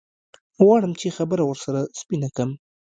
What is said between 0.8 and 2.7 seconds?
چې خبره ورسره سپينه کم.